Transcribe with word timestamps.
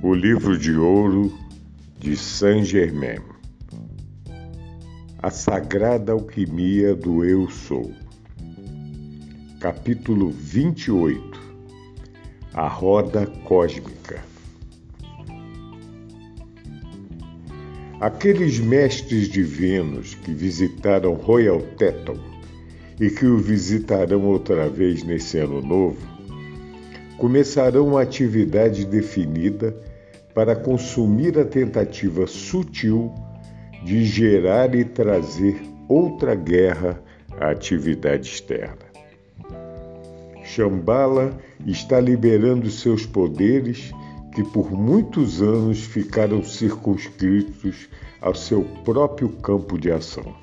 O 0.00 0.14
livro 0.14 0.56
de 0.56 0.76
ouro 0.76 1.36
de 1.98 2.16
Saint-Germain. 2.16 3.18
A 5.20 5.28
sagrada 5.28 6.12
alquimia 6.12 6.94
do 6.94 7.24
Eu 7.24 7.50
Sou. 7.50 7.92
Capítulo 9.58 10.30
28. 10.30 11.40
A 12.54 12.68
roda 12.68 13.26
cósmica. 13.42 14.22
Aqueles 18.00 18.60
mestres 18.60 19.28
divinos 19.28 20.14
que 20.14 20.32
visitaram 20.32 21.14
Royal 21.14 21.60
Teton 21.76 22.20
e 23.00 23.10
que 23.10 23.26
o 23.26 23.36
visitarão 23.36 24.24
outra 24.26 24.68
vez 24.68 25.02
nesse 25.02 25.38
ano 25.38 25.60
novo, 25.60 25.98
começarão 27.18 27.88
uma 27.88 28.02
atividade 28.02 28.84
definida 28.84 29.87
para 30.38 30.54
consumir 30.54 31.36
a 31.36 31.44
tentativa 31.44 32.24
sutil 32.24 33.12
de 33.84 34.04
gerar 34.04 34.72
e 34.72 34.84
trazer 34.84 35.60
outra 35.88 36.36
guerra 36.36 37.02
à 37.40 37.50
atividade 37.50 38.28
externa. 38.28 38.86
Shambhala 40.44 41.36
está 41.66 41.98
liberando 41.98 42.70
seus 42.70 43.04
poderes 43.04 43.90
que 44.32 44.44
por 44.44 44.70
muitos 44.70 45.42
anos 45.42 45.82
ficaram 45.82 46.40
circunscritos 46.44 47.88
ao 48.20 48.32
seu 48.32 48.62
próprio 48.84 49.30
campo 49.30 49.76
de 49.76 49.90
ação. 49.90 50.36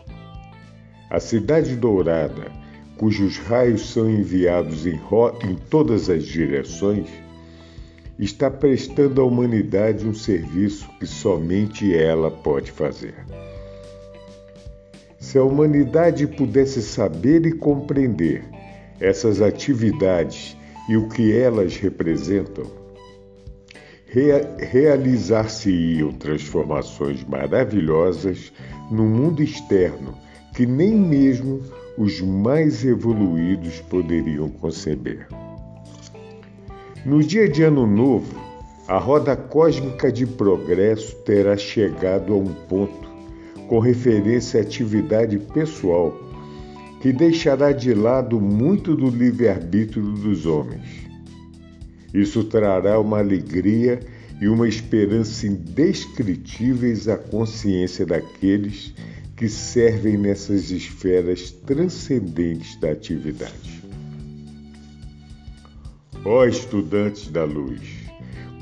A 1.10 1.22
Cidade 1.22 1.74
Dourada, 1.74 2.52
cujos 2.98 3.38
raios 3.38 3.94
são 3.94 4.10
enviados 4.10 4.86
em, 4.86 5.00
em 5.50 5.56
todas 5.70 6.10
as 6.10 6.26
direções, 6.26 7.08
está 8.18 8.50
prestando 8.50 9.22
à 9.22 9.26
humanidade 9.26 10.08
um 10.08 10.14
serviço 10.14 10.90
que 11.00 11.06
somente 11.06 11.94
ela 11.96 12.32
pode 12.32 12.72
fazer. 12.72 13.16
Se 15.20 15.38
a 15.38 15.44
humanidade 15.44 16.28
pudesse 16.28 16.82
saber 16.82 17.46
e 17.46 17.52
compreender 17.52 18.46
essas 19.00 19.42
atividades 19.42 20.56
e 20.88 20.96
o 20.96 21.10
que 21.10 21.36
elas 21.36 21.76
representam, 21.78 22.66
rea 24.08 24.56
realizar-se-iam 24.60 26.14
transformações 26.14 27.24
maravilhosas 27.24 28.54
no 28.90 29.04
mundo 29.04 29.44
externo 29.44 30.16
que 30.56 30.66
nem 30.66 30.96
mesmo 30.96 31.62
os 31.98 32.22
mais 32.22 32.86
evoluídos 32.86 33.82
poderiam 33.82 34.50
conceber. 34.50 35.28
No 37.06 37.22
dia 37.22 37.48
de 37.48 37.62
Ano 37.62 37.86
Novo, 37.86 38.36
a 38.88 38.98
roda 38.98 39.36
cósmica 39.38 40.12
de 40.12 40.26
progresso 40.26 41.16
terá 41.18 41.56
chegado 41.56 42.34
a 42.34 42.36
um 42.36 42.52
ponto 42.68 43.08
com 43.68 43.78
referência 43.78 44.60
à 44.60 44.64
atividade 44.64 45.38
pessoal 45.38 46.18
que 47.04 47.14
deixará 47.14 47.72
de 47.72 47.94
lado 47.94 48.42
muito 48.42 48.96
do 48.96 49.08
livre-arbítrio 49.08 50.02
dos 50.02 50.48
homens. 50.48 51.08
Isso 52.12 52.44
trará 52.46 53.00
uma 53.00 53.20
alegria 53.20 54.00
e 54.42 54.48
uma 54.48 54.68
esperança 54.68 55.46
indescritíveis 55.46 57.08
à 57.08 57.18
consciência 57.18 58.04
daqueles 58.04 58.96
que 59.36 59.48
servem 59.48 60.18
nessas 60.18 60.72
esferas 60.72 61.52
transcendentes 61.52 62.80
da 62.80 62.90
atividade. 62.90 63.85
Ó 66.26 66.44
estudantes 66.44 67.30
da 67.30 67.44
luz, 67.44 67.82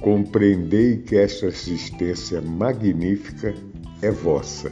compreendei 0.01 0.97
que 0.97 1.15
esta 1.15 1.47
assistência 1.47 2.41
magnífica 2.41 3.55
é 4.01 4.11
vossa 4.11 4.69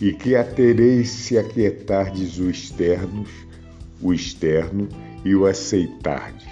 e 0.00 0.12
que 0.12 0.36
a 0.36 0.44
tereis 0.44 1.10
se 1.10 1.36
aquietardes 1.36 2.38
o 2.38 2.48
externos, 2.48 3.28
o 4.00 4.14
externo 4.14 4.88
e 5.24 5.34
o 5.34 5.44
aceitardes. 5.44 6.46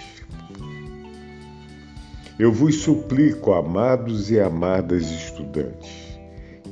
Eu 2.36 2.52
vos 2.52 2.76
suplico, 2.76 3.52
amados 3.52 4.32
e 4.32 4.40
amadas 4.40 5.04
estudantes, 5.12 5.90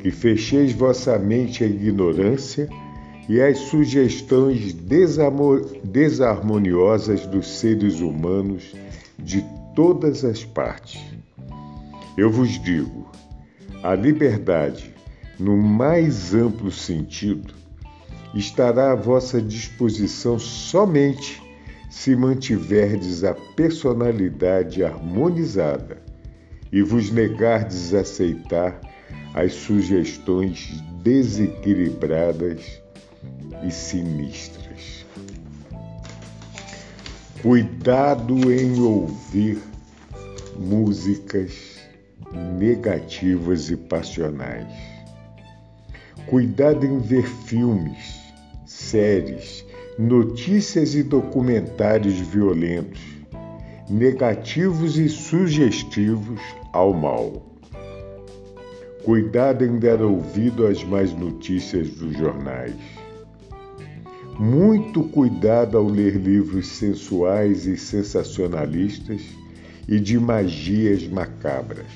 que 0.01 0.11
fecheis 0.11 0.73
vossa 0.73 1.17
mente 1.17 1.63
à 1.63 1.67
ignorância 1.69 2.69
e 3.29 3.41
às 3.41 3.59
sugestões 3.59 4.73
desarmoniosas 5.85 7.27
dos 7.27 7.47
seres 7.59 8.01
humanos 8.01 8.75
de 9.19 9.45
todas 9.75 10.25
as 10.25 10.45
partes. 10.45 11.01
Eu 12.17 12.31
vos 12.31 12.59
digo, 12.63 13.11
a 13.83 13.95
liberdade, 13.95 14.95
no 15.39 15.57
mais 15.57 16.35
amplo 16.35 16.71
sentido, 16.71 17.53
estará 18.35 18.93
à 18.93 18.95
vossa 18.95 19.41
disposição 19.41 20.39
somente 20.39 21.43
se 21.91 22.17
mantiverdes 22.17 23.25
a 23.25 23.35
personalidade 23.35 24.85
harmonizada 24.85 26.03
e 26.73 26.83
vos 26.83 27.11
negardes 27.11 27.95
a 27.95 28.01
aceitar 28.01 28.81
as 29.35 29.53
sugestões 29.55 30.83
desequilibradas 31.03 32.83
e 33.63 33.71
sinistras. 33.71 35.07
Cuidado 37.43 38.53
em 38.53 38.81
ouvir 38.81 39.59
músicas 40.59 41.79
negativas 42.59 43.71
e 43.71 43.77
passionais. 43.77 44.67
Cuidado 46.27 46.85
em 46.85 46.99
ver 46.99 47.27
filmes, 47.47 48.21
séries, 48.67 49.65
notícias 49.99 50.95
e 50.95 51.03
documentários 51.03 52.19
violentos, 52.19 53.01
negativos 53.89 54.99
e 54.99 55.09
sugestivos 55.09 56.41
ao 56.73 56.93
mal. 56.93 57.47
Cuidado 59.05 59.65
em 59.65 59.79
dar 59.79 60.03
ouvido 60.03 60.67
às 60.67 60.85
más 60.85 61.15
notícias 61.15 61.89
dos 61.91 62.15
jornais 62.19 62.98
muito 64.39 65.03
cuidado 65.03 65.77
ao 65.77 65.89
ler 65.89 66.17
livros 66.17 66.69
sensuais 66.69 67.67
e 67.67 67.77
sensacionalistas 67.77 69.21
e 69.89 69.99
de 69.99 70.19
magias 70.19 71.09
macabras. 71.09 71.87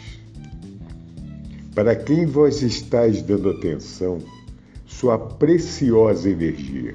Para 1.73 1.95
quem 1.95 2.27
vós 2.27 2.61
estáis 2.61 3.23
dando 3.23 3.51
atenção, 3.51 4.19
sua 4.85 5.19
preciosa 5.19 6.29
energia. 6.29 6.95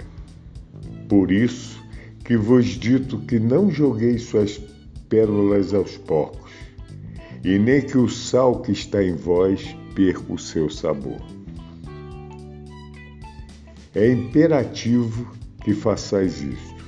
Por 1.08 1.32
isso 1.32 1.82
que 2.26 2.36
vos 2.36 2.66
dito 2.66 3.20
que 3.20 3.40
não 3.40 3.72
joguei 3.72 4.18
suas 4.18 4.60
pérolas 5.08 5.74
aos 5.74 5.98
porcos, 5.98 6.52
e 7.44 7.58
nem 7.58 7.82
que 7.82 7.98
o 7.98 8.10
sal 8.10 8.62
que 8.62 8.74
está 8.74 9.02
em 9.02 9.16
vós 9.16 9.76
perca 9.96 10.34
o 10.34 10.38
seu 10.38 10.70
sabor. 10.70 11.22
É 13.96 14.12
imperativo 14.12 15.37
que 15.68 15.74
façais 15.74 16.42
isto. 16.42 16.88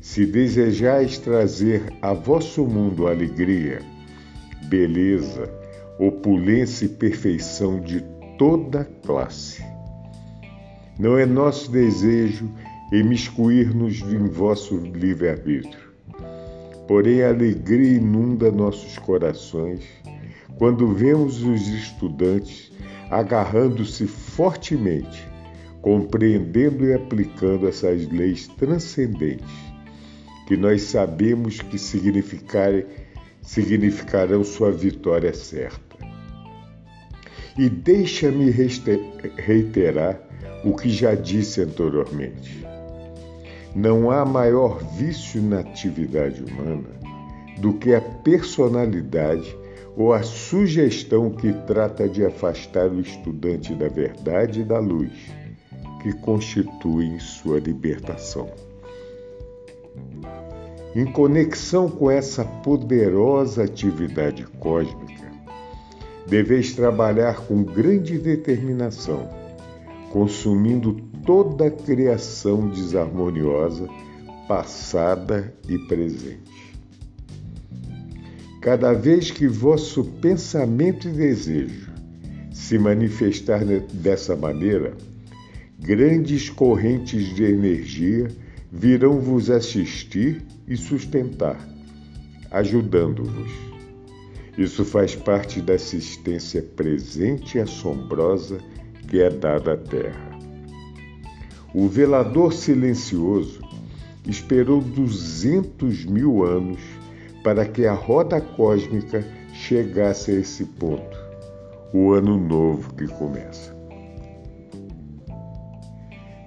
Se 0.00 0.24
desejais 0.24 1.18
trazer 1.18 1.82
a 2.00 2.14
vosso 2.14 2.64
mundo 2.64 3.06
alegria, 3.06 3.82
beleza, 4.70 5.52
opulência 5.98 6.86
e 6.86 6.88
perfeição 6.88 7.78
de 7.78 8.02
toda 8.38 8.86
classe. 9.04 9.62
Não 10.98 11.18
é 11.18 11.26
nosso 11.26 11.70
desejo 11.70 12.50
emiscuir-nos 12.90 14.00
em 14.00 14.28
vosso 14.28 14.78
livre-arbítrio. 14.78 15.90
Porém, 16.88 17.22
a 17.22 17.28
alegria 17.28 17.98
inunda 17.98 18.50
nossos 18.50 18.96
corações 18.96 19.82
quando 20.56 20.94
vemos 20.94 21.42
os 21.42 21.68
estudantes 21.68 22.72
agarrando-se 23.10 24.06
fortemente 24.06 25.29
compreendendo 25.82 26.84
e 26.84 26.92
aplicando 26.92 27.66
essas 27.68 28.06
leis 28.08 28.46
transcendentes, 28.48 29.46
que 30.46 30.56
nós 30.56 30.82
sabemos 30.82 31.60
que 31.60 31.78
significarão 33.42 34.44
sua 34.44 34.70
vitória 34.70 35.32
certa. 35.32 35.96
E 37.58 37.68
deixa-me 37.68 38.50
reiterar 39.36 40.20
o 40.64 40.74
que 40.74 40.90
já 40.90 41.14
disse 41.14 41.62
anteriormente. 41.62 42.66
Não 43.74 44.10
há 44.10 44.24
maior 44.24 44.82
vício 44.96 45.40
na 45.40 45.60
atividade 45.60 46.42
humana 46.42 46.88
do 47.58 47.74
que 47.74 47.94
a 47.94 48.00
personalidade 48.00 49.56
ou 49.96 50.12
a 50.12 50.22
sugestão 50.22 51.30
que 51.30 51.52
trata 51.66 52.08
de 52.08 52.24
afastar 52.24 52.88
o 52.88 53.00
estudante 53.00 53.74
da 53.74 53.88
verdade 53.88 54.60
e 54.60 54.64
da 54.64 54.78
luz, 54.78 55.12
que 56.02 56.12
constituem 56.12 57.18
sua 57.18 57.60
libertação. 57.60 58.50
Em 60.94 61.04
conexão 61.04 61.88
com 61.88 62.10
essa 62.10 62.44
poderosa 62.44 63.64
atividade 63.64 64.44
cósmica, 64.58 65.30
deveis 66.26 66.72
trabalhar 66.74 67.46
com 67.46 67.62
grande 67.62 68.18
determinação, 68.18 69.28
consumindo 70.10 70.96
toda 71.24 71.66
a 71.66 71.70
criação 71.70 72.68
desarmoniosa, 72.68 73.88
passada 74.48 75.54
e 75.68 75.78
presente. 75.86 76.50
Cada 78.60 78.92
vez 78.92 79.30
que 79.30 79.46
vosso 79.46 80.04
pensamento 80.04 81.08
e 81.08 81.12
desejo 81.12 81.90
se 82.52 82.78
manifestar 82.78 83.64
dessa 83.64 84.36
maneira, 84.36 84.96
grandes 85.80 86.50
correntes 86.50 87.34
de 87.34 87.42
energia 87.42 88.28
virão 88.70 89.18
vos 89.18 89.48
assistir 89.48 90.42
e 90.68 90.76
sustentar, 90.76 91.58
ajudando-vos. 92.50 93.50
Isso 94.58 94.84
faz 94.84 95.16
parte 95.16 95.60
da 95.62 95.74
assistência 95.74 96.62
presente 96.62 97.56
e 97.56 97.62
assombrosa 97.62 98.58
que 99.08 99.22
é 99.22 99.30
dada 99.30 99.72
à 99.72 99.76
Terra. 99.76 100.38
O 101.74 101.88
velador 101.88 102.52
silencioso 102.52 103.60
esperou 104.26 104.82
duzentos 104.82 106.04
mil 106.04 106.44
anos 106.44 106.80
para 107.42 107.64
que 107.64 107.86
a 107.86 107.94
roda 107.94 108.38
cósmica 108.38 109.26
chegasse 109.54 110.30
a 110.30 110.34
esse 110.34 110.64
ponto, 110.64 111.18
o 111.94 112.12
ano 112.12 112.36
novo 112.36 112.92
que 112.94 113.06
começa. 113.06 113.79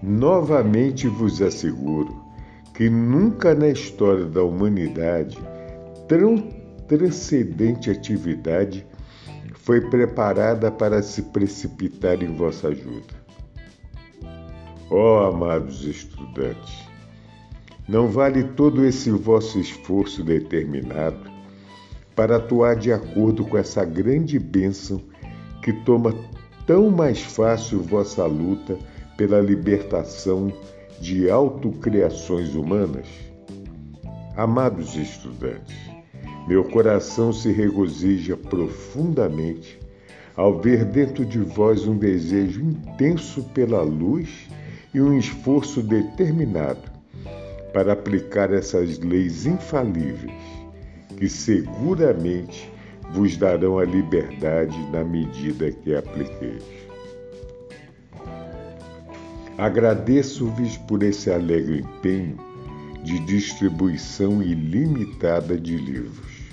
Novamente 0.05 1.07
vos 1.07 1.41
asseguro 1.41 2.13
que 2.73 2.89
nunca 2.89 3.55
na 3.55 3.69
história 3.69 4.25
da 4.25 4.44
humanidade 4.44 5.39
tão 6.09 6.38
transcendente 6.89 7.89
atividade 7.89 8.85
foi 9.53 9.79
preparada 9.79 10.69
para 10.69 11.01
se 11.01 11.21
precipitar 11.21 12.21
em 12.21 12.35
vossa 12.35 12.67
ajuda. 12.67 13.13
Ó 14.91 15.21
oh, 15.21 15.33
amados 15.33 15.85
estudantes, 15.85 16.83
não 17.88 18.09
vale 18.09 18.44
todo 18.44 18.83
esse 18.83 19.09
vosso 19.09 19.57
esforço 19.57 20.21
determinado 20.21 21.31
para 22.13 22.35
atuar 22.35 22.75
de 22.75 22.91
acordo 22.91 23.45
com 23.45 23.57
essa 23.57 23.85
grande 23.85 24.38
bênção 24.38 25.01
que 25.61 25.71
toma 25.71 26.13
tão 26.67 26.89
mais 26.89 27.21
fácil 27.21 27.81
vossa 27.81 28.25
luta 28.25 28.77
pela 29.18 29.39
libertação 29.39 30.51
de 31.00 31.30
autocriações 31.30 32.56
humanas? 32.56 33.07
Amados 34.36 34.95
estudantes, 34.95 35.77
meu 36.48 36.63
coração 36.63 37.31
se 37.31 37.51
regozija 37.51 38.36
profundamente 38.36 39.80
ao 40.36 40.60
ver 40.60 40.86
dentro 40.86 41.25
de 41.25 41.39
vós 41.39 41.88
um 41.88 41.98
desejo 41.98 42.62
intenso 42.62 43.44
pela 43.54 43.81
luz 43.81 44.50
e 44.94 45.00
um 45.00 45.18
esforço 45.18 45.81
determinado 45.81 46.92
para 47.71 47.94
aplicar 47.94 48.51
essas 48.51 49.00
leis 49.00 49.45
infalíveis 49.45 50.33
que 51.18 51.30
seguramente 51.30 52.71
vos 53.13 53.38
darão 53.38 53.77
a 53.77 53.86
liberdade 53.86 54.77
na 54.92 55.04
medida 55.04 55.71
que 55.71 55.95
apliqueis. 55.95 56.63
Agradeço-vos 59.57 60.77
por 60.77 61.03
esse 61.03 61.29
alegre 61.29 61.81
empenho 61.81 62.38
de 63.03 63.19
distribuição 63.19 64.41
ilimitada 64.41 65.59
de 65.59 65.77
livros. 65.77 66.44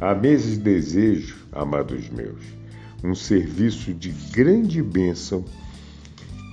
Há 0.00 0.14
meses 0.14 0.56
desejo, 0.56 1.36
amados 1.52 2.08
meus, 2.08 2.40
um 3.04 3.14
serviço 3.14 3.92
de 3.92 4.10
grande 4.32 4.82
bênção 4.82 5.44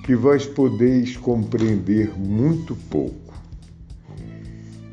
que 0.04 0.14
vós 0.14 0.44
podeis 0.44 1.16
compreender 1.16 2.12
muito 2.18 2.76
pouco. 2.90 3.32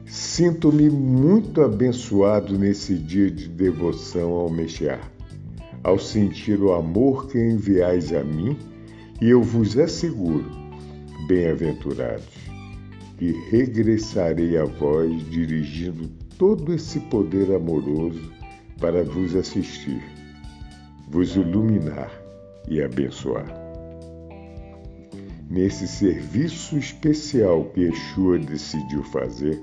Sinto-me 0.05 0.89
muito 0.89 1.61
abençoado 1.61 2.57
nesse 2.57 2.95
dia 2.95 3.29
de 3.29 3.49
devoção 3.49 4.31
ao 4.31 4.49
Mexer, 4.49 4.99
ao 5.83 5.99
sentir 5.99 6.61
o 6.61 6.71
amor 6.71 7.27
que 7.27 7.37
enviais 7.37 8.13
a 8.13 8.23
mim, 8.23 8.57
e 9.21 9.29
eu 9.29 9.43
vos 9.43 9.77
asseguro 9.77 10.60
Bem-aventurados, 11.27 12.49
que 13.17 13.31
regressarei 13.49 14.57
a 14.57 14.65
vós 14.65 15.29
dirigindo 15.29 16.09
todo 16.37 16.73
esse 16.73 16.99
poder 16.99 17.53
amoroso 17.53 18.31
para 18.79 19.03
vos 19.03 19.35
assistir, 19.35 20.01
vos 21.09 21.35
iluminar 21.35 22.11
e 22.67 22.81
abençoar. 22.81 23.45
Nesse 25.49 25.87
serviço 25.87 26.77
especial 26.77 27.65
que 27.65 27.81
Yeshua 27.81 28.39
decidiu 28.39 29.03
fazer, 29.03 29.61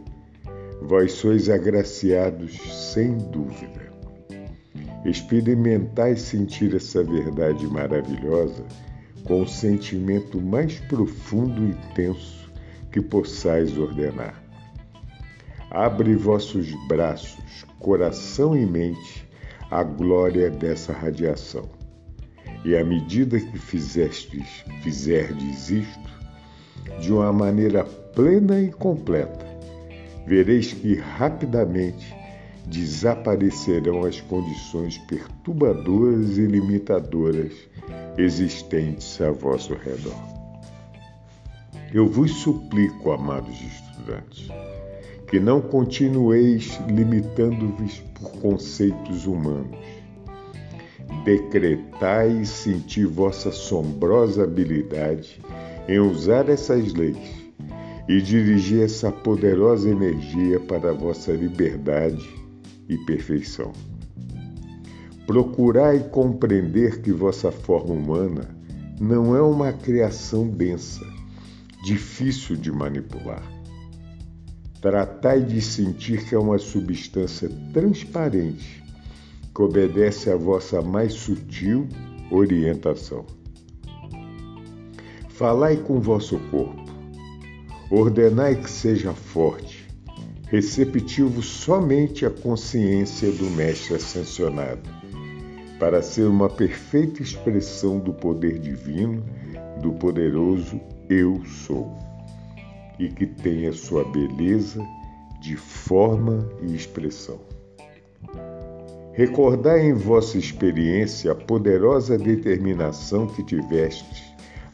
vós 0.83 1.13
sois 1.13 1.49
agraciados 1.49 2.57
sem 2.93 3.17
dúvida. 3.17 3.89
Experimentai 5.05 6.15
sentir 6.17 6.77
essa 6.77 7.03
verdade 7.03 7.67
maravilhosa 7.67 8.65
com 9.29 9.43
o 9.43 9.47
sentimento 9.47 10.41
mais 10.41 10.81
profundo 10.81 11.63
e 11.63 11.73
intenso 11.73 12.51
que 12.91 12.99
possais 12.99 13.77
ordenar. 13.77 14.43
Abre 15.71 16.15
vossos 16.15 16.73
braços, 16.89 17.67
coração 17.79 18.57
e 18.57 18.65
mente 18.65 19.29
à 19.71 19.83
glória 19.83 20.49
dessa 20.49 20.95
radiação. 20.95 21.69
E 22.65 22.75
à 22.75 22.83
medida 22.83 23.39
que 23.39 23.59
fizestes, 23.59 24.65
fizerdes 24.83 25.69
isto, 25.69 26.09
de 26.99 27.13
uma 27.13 27.31
maneira 27.31 27.85
plena 27.85 28.59
e 28.59 28.73
completa, 28.73 29.47
vereis 30.27 30.73
que 30.73 30.95
rapidamente 30.95 32.17
desaparecerão 32.67 34.05
as 34.05 34.23
condições 34.23 34.97
perturbadoras 34.99 36.39
e 36.39 36.47
limitadoras 36.47 37.53
existentes 38.19 39.21
a 39.21 39.31
vosso 39.31 39.75
redor. 39.75 40.17
Eu 41.95 42.07
vos 42.07 42.33
suplico, 42.33 43.13
amados 43.13 43.57
estudantes, 43.61 44.49
que 45.29 45.41
não 45.41 45.61
continueis 45.61 46.79
limitando-vos 46.89 48.01
por 48.15 48.31
conceitos 48.41 49.27
humanos. 49.27 49.79
Decretai 51.25 52.43
e 52.43 52.47
senti 52.47 53.05
vossa 53.05 53.51
assombrosa 53.51 54.45
habilidade 54.45 55.41
em 55.89 55.99
usar 55.99 56.49
essas 56.49 56.93
leis 56.93 57.17
e 58.09 58.21
dirigir 58.21 58.83
essa 58.83 59.13
poderosa 59.13 59.89
energia 59.89 60.59
para 60.61 60.91
a 60.91 60.95
vossa 60.95 61.33
liberdade 61.33 62.27
e 62.89 62.97
perfeição. 62.99 63.73
Procurai 65.29 65.99
compreender 66.09 67.03
que 67.03 67.13
vossa 67.13 67.53
forma 67.53 67.93
humana 67.93 68.49
não 68.99 69.37
é 69.37 69.43
uma 69.43 69.75
criação 69.75 70.49
densa, 70.49 71.05
difícil 71.85 72.57
de 72.57 72.73
manipular. 72.73 73.43
Tratai 74.81 75.43
de 75.43 75.61
sentir 75.61 76.25
que 76.25 76.35
é 76.35 76.39
uma 76.39 76.57
substância 76.57 77.51
transparente 77.75 78.83
que 79.55 79.61
obedece 79.61 80.31
à 80.31 80.35
vossa 80.35 80.81
mais 80.81 81.13
sutil 81.13 81.87
orientação. 82.31 83.27
Falai 85.29 85.77
com 85.77 86.01
vosso 86.01 86.39
corpo, 86.51 86.91
ordenai 87.91 88.57
que 88.57 88.71
seja 88.71 89.13
forte, 89.13 89.87
receptivo 90.47 91.43
somente 91.43 92.25
à 92.25 92.31
consciência 92.31 93.31
do 93.31 93.51
Mestre 93.51 93.97
ascensionado 93.97 94.98
para 95.79 96.03
ser 96.03 96.25
uma 96.25 96.49
perfeita 96.49 97.23
expressão 97.23 97.99
do 97.99 98.13
poder 98.13 98.59
divino, 98.59 99.25
do 99.81 99.93
poderoso 99.93 100.81
Eu 101.09 101.41
Sou, 101.45 101.95
e 102.99 103.09
que 103.09 103.27
tenha 103.27 103.73
sua 103.73 104.05
beleza 104.05 104.85
de 105.41 105.57
forma 105.57 106.49
e 106.61 106.75
expressão. 106.75 107.41
Recordai 109.13 109.87
em 109.87 109.95
vossa 109.95 110.39
experiência 110.39 111.33
a 111.33 111.35
poderosa 111.35 112.17
determinação 112.19 113.27
que 113.27 113.43
tivestes 113.43 114.23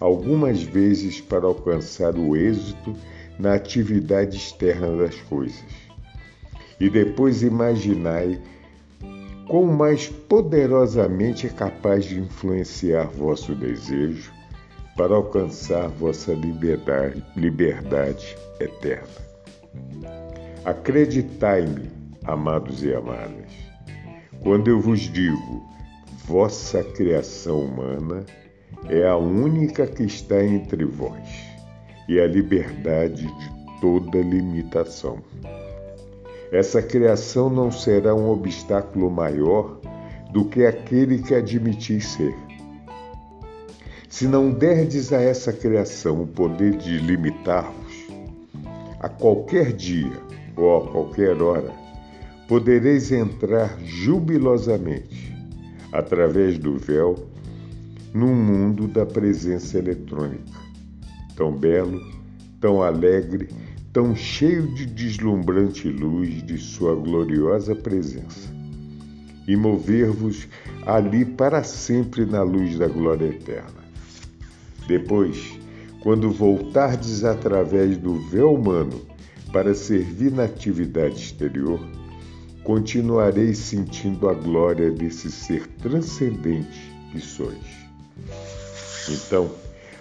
algumas 0.01 0.63
vezes 0.63 1.21
para 1.21 1.47
alcançar 1.47 2.15
o 2.17 2.37
êxito 2.37 2.95
na 3.39 3.55
atividade 3.55 4.37
externa 4.37 4.97
das 4.97 5.17
coisas. 5.23 5.65
E 6.79 6.91
depois 6.91 7.43
imaginai 7.43 8.39
quão 9.49 9.67
mais 9.67 10.09
poderosamente 10.09 11.47
é 11.47 11.51
capaz 11.51 12.05
de 12.05 12.19
influenciar 12.21 13.07
vosso 13.09 13.55
desejo 13.55 14.33
para 14.97 15.15
alcançar 15.15 15.89
vossa 15.89 16.33
liberdade, 16.33 17.25
liberdade 17.37 18.37
eterna. 18.61 19.25
Acreditai-me, 20.65 21.91
amados 22.25 22.83
e 22.83 22.95
amadas, 22.95 23.53
quando 24.43 24.69
eu 24.69 24.81
vos 24.81 25.01
digo, 25.01 25.63
vossa 26.27 26.83
criação 26.83 27.61
humana 27.61 28.25
é 28.89 29.07
a 29.07 29.17
única 29.17 29.87
que 29.87 30.05
está 30.05 30.43
entre 30.45 30.85
vós 30.85 31.29
e 32.09 32.21
a 32.21 32.27
liberdade 32.27 33.27
de 33.27 33.81
toda 33.81 34.19
limitação. 34.19 35.23
Essa 36.55 36.81
criação 36.81 37.51
não 37.51 37.73
será 37.73 38.15
um 38.15 38.31
obstáculo 38.31 39.11
maior 39.11 39.77
do 40.31 40.45
que 40.45 40.65
aquele 40.65 41.19
que 41.19 41.35
admitis 41.35 42.07
ser. 42.07 42.33
Se 44.09 44.29
não 44.29 44.53
derdes 44.53 45.13
a 45.13 45.21
essa 45.21 45.53
criação 45.53 46.23
o 46.23 46.29
poder 46.29 46.77
de 46.77 46.99
limitar-vos, 46.99 48.07
a 49.01 49.09
qualquer 49.09 49.73
dia 49.73 50.13
ou 50.57 50.77
a 50.77 50.93
qualquer 50.93 51.43
hora, 51.43 51.73
podereis 52.47 53.11
entrar 53.11 53.77
jubilosamente, 53.83 55.37
através 55.91 56.57
do 56.57 56.79
véu, 56.79 57.17
num 58.15 58.33
mundo 58.33 58.87
da 58.87 59.05
presença 59.05 59.77
eletrônica, 59.77 60.57
tão 61.35 61.51
belo, 61.51 62.01
tão 62.61 62.81
alegre, 62.81 63.49
tão 63.95 64.17
cheio 64.17 64.67
de 64.75 64.87
deslumbrante 64.87 65.89
luz 65.89 66.45
de 66.45 66.59
Sua 66.59 66.97
gloriosa 66.97 67.77
presença, 67.77 68.53
e 69.47 69.55
mover-vos 69.55 70.49
ali 70.85 71.25
para 71.25 71.63
sempre 71.63 72.27
na 72.27 72.43
luz 72.43 72.77
da 72.77 72.89
glória 72.89 73.27
eterna. 73.27 73.85
Depois, 74.89 75.57
quando 76.03 76.33
voltardes 76.33 77.23
através 77.23 77.97
do 77.97 78.19
véu 78.31 78.55
humano 78.55 79.01
para 79.53 79.73
servir 79.75 80.33
na 80.33 80.43
atividade 80.43 81.15
exterior, 81.15 81.79
continuareis 82.65 83.59
sentindo 83.59 84.29
a 84.29 84.35
glória 84.35 84.91
desse 84.91 85.31
ser 85.31 85.69
transcendente 85.69 86.93
que 87.13 87.21
sois. 87.21 87.87
Então, 89.09 89.49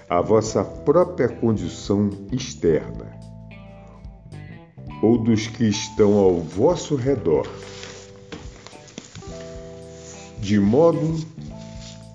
a 0.10 0.20
vossa 0.20 0.64
própria 0.64 1.30
condição 1.30 2.10
externa 2.32 3.23
ou 5.04 5.18
dos 5.18 5.48
que 5.48 5.66
estão 5.66 6.18
ao 6.18 6.40
vosso 6.40 6.96
redor. 6.96 7.46
De 10.40 10.58
modo, 10.58 11.20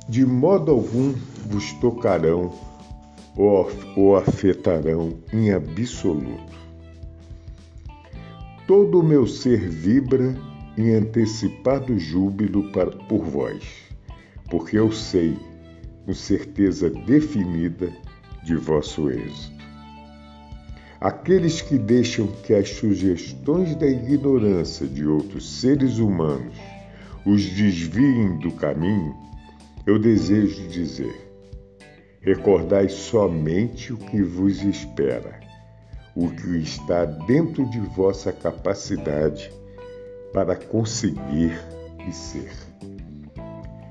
de 0.08 0.24
modo 0.24 0.72
algum 0.72 1.12
vos 1.46 1.70
tocarão 1.74 2.50
ou, 3.36 4.16
afetarão 4.16 5.18
em 5.34 5.52
absoluto. 5.52 6.56
Todo 8.66 9.00
o 9.00 9.02
meu 9.02 9.26
ser 9.26 9.68
vibra 9.68 10.34
em 10.78 10.94
antecipado 10.94 11.98
júbilo 11.98 12.72
para, 12.72 12.90
por 12.90 13.22
vós, 13.22 13.62
porque 14.50 14.78
eu 14.78 14.90
sei, 14.90 15.36
com 16.06 16.14
certeza 16.14 16.88
definida, 16.88 17.92
de 18.44 18.56
vosso 18.56 19.10
êxito. 19.10 19.57
Aqueles 21.00 21.62
que 21.62 21.78
deixam 21.78 22.26
que 22.26 22.52
as 22.52 22.70
sugestões 22.70 23.76
da 23.76 23.86
ignorância 23.86 24.84
de 24.84 25.06
outros 25.06 25.60
seres 25.60 25.98
humanos 25.98 26.56
os 27.24 27.44
desviem 27.44 28.36
do 28.38 28.50
caminho, 28.50 29.14
eu 29.86 29.96
desejo 29.96 30.66
dizer: 30.68 31.14
recordai 32.20 32.88
somente 32.88 33.92
o 33.92 33.96
que 33.96 34.20
vos 34.22 34.62
espera, 34.62 35.38
o 36.16 36.30
que 36.30 36.58
está 36.58 37.04
dentro 37.04 37.64
de 37.70 37.78
vossa 37.78 38.32
capacidade 38.32 39.52
para 40.32 40.56
conseguir 40.56 41.56
e 42.08 42.12
ser. 42.12 42.50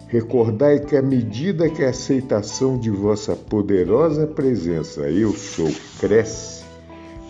Recordai 0.10 0.80
que 0.80 0.96
à 0.96 1.02
medida 1.02 1.70
que 1.70 1.84
a 1.84 1.90
aceitação 1.90 2.78
de 2.78 2.90
vossa 2.90 3.36
poderosa 3.36 4.28
presença 4.28 5.10
eu 5.10 5.32
sou 5.34 5.70
cresce, 6.00 6.67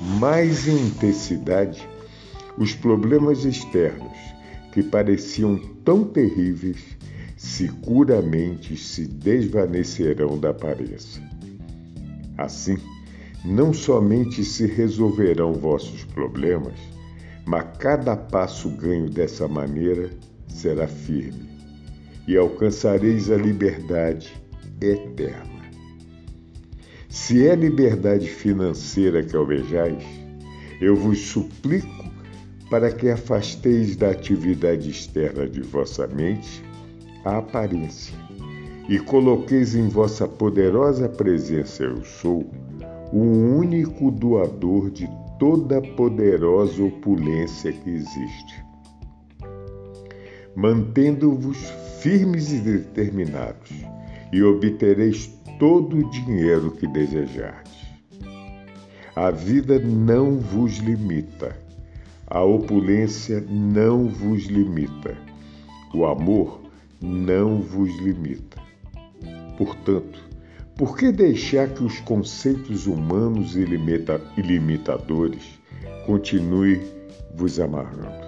mais 0.01 0.67
intensidade, 0.67 1.87
os 2.57 2.73
problemas 2.73 3.45
externos, 3.45 4.17
que 4.71 4.83
pareciam 4.83 5.57
tão 5.83 6.03
terríveis, 6.03 6.97
seguramente 7.35 8.75
se 8.75 9.05
desvanecerão 9.05 10.37
da 10.37 10.49
aparência. 10.49 11.23
Assim, 12.37 12.77
não 13.45 13.73
somente 13.73 14.43
se 14.43 14.65
resolverão 14.65 15.53
vossos 15.53 16.03
problemas, 16.03 16.75
mas 17.45 17.65
cada 17.79 18.15
passo 18.15 18.69
ganho 18.69 19.09
dessa 19.09 19.47
maneira 19.47 20.09
será 20.47 20.87
firme 20.87 21.47
e 22.27 22.35
alcançareis 22.35 23.31
a 23.31 23.37
liberdade 23.37 24.33
eterna. 24.81 25.56
Se 27.09 27.47
é 27.47 27.55
liberdade 27.55 28.29
financeira 28.29 29.23
que 29.23 29.35
almejais, 29.35 30.03
eu 30.81 30.95
vos 30.95 31.19
suplico 31.19 32.05
para 32.69 32.91
que 32.91 33.09
afasteis 33.09 33.95
da 33.95 34.11
atividade 34.11 34.89
externa 34.89 35.47
de 35.47 35.61
vossa 35.61 36.05
mente 36.07 36.61
a 37.23 37.37
aparência 37.37 38.13
e 38.89 38.99
coloqueis 38.99 39.75
em 39.75 39.87
vossa 39.87 40.27
poderosa 40.27 41.09
presença 41.09 41.83
Eu 41.83 42.03
Sou 42.03 42.45
o 43.11 43.19
único 43.19 44.11
doador 44.11 44.89
de 44.89 45.09
toda 45.39 45.81
poderosa 45.81 46.83
opulência 46.83 47.71
que 47.71 47.89
existe, 47.89 48.65
mantendo-vos 50.55 51.57
firmes 52.01 52.51
e 52.51 52.59
determinados, 52.59 53.71
e 54.33 54.41
obtereis 54.43 55.27
todo 55.59 55.97
o 55.97 56.09
dinheiro 56.09 56.71
que 56.71 56.87
desejardes. 56.87 57.87
A 59.15 59.31
vida 59.31 59.79
não 59.79 60.37
vos 60.37 60.77
limita, 60.77 61.57
a 62.27 62.43
opulência 62.43 63.43
não 63.49 64.07
vos 64.07 64.45
limita, 64.45 65.17
o 65.93 66.05
amor 66.05 66.61
não 67.01 67.61
vos 67.61 67.89
limita. 67.99 68.61
Portanto, 69.57 70.23
por 70.75 70.95
que 70.95 71.11
deixar 71.11 71.69
que 71.69 71.83
os 71.83 71.99
conceitos 72.01 72.85
humanos 72.85 73.55
e 73.55 73.65
limitadores 73.65 75.59
continuem 76.05 76.79
vos 77.33 77.59
amarrando? 77.59 78.27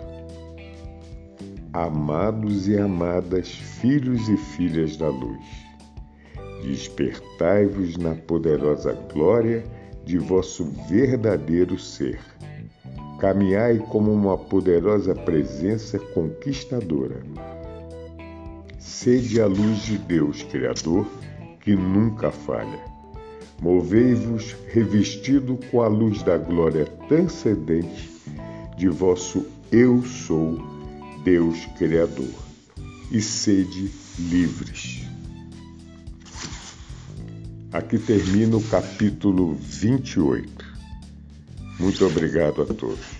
Amados 1.71 2.67
e 2.67 2.79
amadas, 2.79 3.50
filhos 3.50 4.27
e 4.27 4.36
filhas 4.36 4.98
da 4.98 5.09
luz, 5.09 5.68
Despertai-vos 6.63 7.97
na 7.97 8.15
poderosa 8.15 8.93
glória 9.13 9.63
de 10.05 10.17
vosso 10.17 10.65
verdadeiro 10.89 11.77
ser. 11.79 12.19
Caminhai 13.19 13.77
como 13.77 14.11
uma 14.11 14.37
poderosa 14.37 15.13
presença 15.13 15.99
conquistadora. 15.99 17.21
Sede 18.77 19.41
a 19.41 19.45
luz 19.45 19.83
de 19.83 19.97
Deus, 19.97 20.43
Criador, 20.43 21.05
que 21.61 21.75
nunca 21.75 22.31
falha. 22.31 22.79
Movei-vos 23.61 24.55
revestido 24.71 25.59
com 25.69 25.81
a 25.81 25.87
luz 25.87 26.23
da 26.23 26.37
glória 26.37 26.85
transcendente 27.07 28.09
de 28.77 28.87
vosso 28.87 29.45
Eu 29.69 30.01
sou, 30.01 30.57
Deus 31.23 31.65
Criador, 31.77 32.33
e 33.11 33.19
sede 33.21 33.91
livres. 34.17 35.08
Aqui 37.71 37.99
termina 37.99 38.57
o 38.57 38.63
capítulo 38.63 39.53
28. 39.53 40.65
Muito 41.79 42.03
obrigado 42.05 42.63
a 42.63 42.65
todos. 42.65 43.18